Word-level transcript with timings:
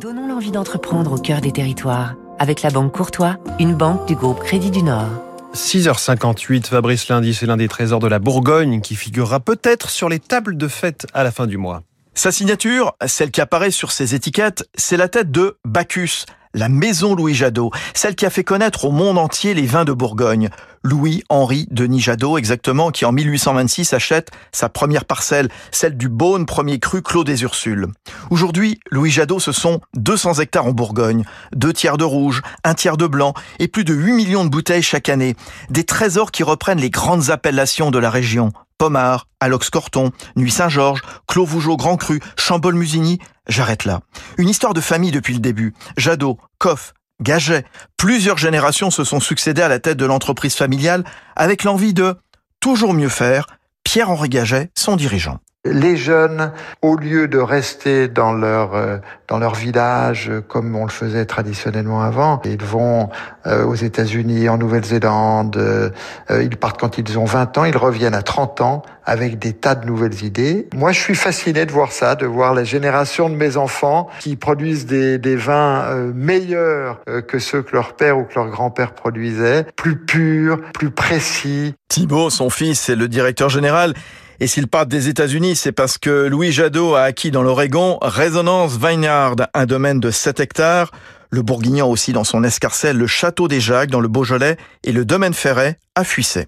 Donnons 0.00 0.28
l'envie 0.28 0.52
d'entreprendre 0.52 1.14
au 1.14 1.18
cœur 1.18 1.40
des 1.40 1.50
territoires 1.50 2.14
avec 2.38 2.62
la 2.62 2.70
Banque 2.70 2.92
Courtois, 2.92 3.36
une 3.58 3.74
banque 3.74 4.06
du 4.06 4.14
groupe 4.14 4.38
Crédit 4.38 4.70
du 4.70 4.84
Nord. 4.84 5.08
6h58, 5.54 6.66
Fabrice 6.66 7.08
Lundi, 7.08 7.34
c'est 7.34 7.46
l'un 7.46 7.56
des 7.56 7.66
trésors 7.66 7.98
de 7.98 8.06
la 8.06 8.20
Bourgogne 8.20 8.80
qui 8.80 8.94
figurera 8.94 9.40
peut-être 9.40 9.90
sur 9.90 10.08
les 10.08 10.20
tables 10.20 10.56
de 10.56 10.68
fête 10.68 11.08
à 11.14 11.24
la 11.24 11.32
fin 11.32 11.48
du 11.48 11.56
mois. 11.56 11.82
Sa 12.14 12.30
signature, 12.30 12.94
celle 13.06 13.32
qui 13.32 13.40
apparaît 13.40 13.72
sur 13.72 13.90
ses 13.90 14.14
étiquettes, 14.14 14.68
c'est 14.76 14.96
la 14.96 15.08
tête 15.08 15.32
de 15.32 15.56
Bacchus, 15.64 16.26
la 16.54 16.68
maison 16.68 17.14
Louis 17.14 17.34
Jadot, 17.34 17.70
celle 17.94 18.14
qui 18.14 18.26
a 18.26 18.30
fait 18.30 18.44
connaître 18.44 18.84
au 18.84 18.90
monde 18.90 19.18
entier 19.18 19.54
les 19.54 19.66
vins 19.66 19.84
de 19.84 19.92
Bourgogne. 19.92 20.50
Louis-Henri 20.84 21.66
Denis 21.70 22.00
Jadot, 22.00 22.38
exactement, 22.38 22.90
qui 22.90 23.04
en 23.04 23.12
1826 23.12 23.92
achète 23.92 24.30
sa 24.52 24.68
première 24.68 25.04
parcelle, 25.04 25.48
celle 25.70 25.96
du 25.96 26.08
Beaune 26.08 26.46
premier 26.46 26.78
cru 26.78 27.02
Clos 27.02 27.24
des 27.24 27.42
Ursules. 27.42 27.88
Aujourd'hui, 28.30 28.80
Louis 28.90 29.10
Jadot, 29.10 29.40
ce 29.40 29.52
sont 29.52 29.80
200 29.96 30.34
hectares 30.34 30.66
en 30.66 30.72
Bourgogne, 30.72 31.24
deux 31.52 31.72
tiers 31.72 31.96
de 31.96 32.04
rouge, 32.04 32.42
un 32.64 32.74
tiers 32.74 32.96
de 32.96 33.06
blanc 33.06 33.34
et 33.58 33.68
plus 33.68 33.84
de 33.84 33.94
8 33.94 34.12
millions 34.12 34.44
de 34.44 34.50
bouteilles 34.50 34.82
chaque 34.82 35.08
année. 35.08 35.34
Des 35.70 35.84
trésors 35.84 36.30
qui 36.30 36.42
reprennent 36.42 36.80
les 36.80 36.90
grandes 36.90 37.30
appellations 37.30 37.90
de 37.90 37.98
la 37.98 38.10
région. 38.10 38.52
Pomard, 38.78 39.26
Alox-Corton, 39.40 40.12
Nuit 40.36 40.50
Saint-Georges, 40.50 41.02
Clos 41.26 41.44
Vougeot 41.44 41.76
Grand 41.76 41.96
Cru, 41.96 42.20
Chambol-Musigny. 42.36 43.18
J'arrête 43.48 43.84
là. 43.84 44.00
Une 44.38 44.48
histoire 44.48 44.74
de 44.74 44.80
famille 44.80 45.10
depuis 45.10 45.34
le 45.34 45.40
début. 45.40 45.74
Jadot, 45.96 46.38
Coff, 46.58 46.94
Gaget. 47.20 47.64
Plusieurs 47.96 48.38
générations 48.38 48.90
se 48.90 49.04
sont 49.04 49.20
succédées 49.20 49.62
à 49.62 49.68
la 49.68 49.80
tête 49.80 49.96
de 49.96 50.06
l'entreprise 50.06 50.54
familiale 50.54 51.04
avec 51.36 51.64
l'envie 51.64 51.94
de 51.94 52.16
toujours 52.60 52.94
mieux 52.94 53.08
faire. 53.08 53.46
Pierre-Henri 53.84 54.28
Gaget, 54.28 54.70
son 54.76 54.96
dirigeant 54.96 55.40
les 55.64 55.96
jeunes, 55.96 56.52
au 56.82 56.96
lieu 56.96 57.26
de 57.26 57.38
rester 57.38 58.08
dans 58.08 58.32
leur 58.32 58.74
euh, 58.74 58.98
dans 59.26 59.38
leur 59.38 59.54
village 59.54 60.28
euh, 60.30 60.40
comme 60.40 60.74
on 60.76 60.84
le 60.84 60.90
faisait 60.90 61.26
traditionnellement 61.26 62.00
avant, 62.00 62.40
ils 62.44 62.62
vont 62.62 63.10
euh, 63.46 63.64
aux 63.64 63.74
États-Unis, 63.74 64.48
en 64.48 64.56
Nouvelle-Zélande, 64.56 65.92
ils 66.30 66.56
partent 66.56 66.80
quand 66.80 66.98
ils 66.98 67.18
ont 67.18 67.24
20 67.24 67.58
ans, 67.58 67.64
ils 67.64 67.76
reviennent 67.76 68.14
à 68.14 68.22
30 68.22 68.60
ans 68.60 68.82
avec 69.04 69.38
des 69.38 69.52
tas 69.52 69.74
de 69.74 69.86
nouvelles 69.86 70.22
idées. 70.22 70.68
Moi, 70.74 70.92
je 70.92 71.00
suis 71.00 71.14
fasciné 71.14 71.64
de 71.64 71.72
voir 71.72 71.92
ça, 71.92 72.14
de 72.14 72.26
voir 72.26 72.52
la 72.52 72.64
génération 72.64 73.30
de 73.30 73.34
mes 73.34 73.56
enfants 73.56 74.08
qui 74.20 74.36
produisent 74.36 74.86
des, 74.86 75.18
des 75.18 75.36
vins 75.36 75.94
meilleurs 76.14 77.00
que 77.26 77.38
ceux 77.38 77.62
que 77.62 77.74
leur 77.74 77.94
père 77.94 78.18
ou 78.18 78.24
que 78.24 78.34
leur 78.34 78.48
grand-père 78.48 78.92
produisait, 78.92 79.64
plus 79.76 79.96
purs, 79.96 80.60
plus 80.74 80.90
précis. 80.90 81.74
Thibaut, 81.88 82.30
son 82.30 82.50
fils, 82.50 82.88
est 82.88 82.96
le 82.96 83.08
directeur 83.08 83.48
général. 83.48 83.94
Et 84.40 84.46
s'il 84.46 84.68
part 84.68 84.86
des 84.86 85.08
États-Unis, 85.08 85.56
c'est 85.56 85.72
parce 85.72 85.98
que 85.98 86.26
Louis 86.26 86.52
Jadot 86.52 86.94
a 86.94 87.02
acquis 87.02 87.30
dans 87.30 87.42
l'Oregon 87.42 87.98
Résonance 88.02 88.78
Vineyard, 88.78 89.34
un 89.52 89.66
domaine 89.66 89.98
de 89.98 90.10
7 90.10 90.40
hectares. 90.40 90.92
Le 91.30 91.42
Bourguignon 91.42 91.90
aussi 91.90 92.12
dans 92.12 92.24
son 92.24 92.44
escarcelle 92.44 92.96
le 92.96 93.06
Château 93.06 93.48
des 93.48 93.60
Jacques 93.60 93.90
dans 93.90 94.00
le 94.00 94.08
Beaujolais 94.08 94.56
et 94.84 94.92
le 94.92 95.04
domaine 95.04 95.34
Ferret 95.34 95.78
à 95.94 96.04
Fuissay. 96.04 96.46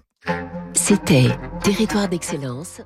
C'était 0.73 1.27
Territoire 1.63 2.07
d'excellence. 2.07 2.81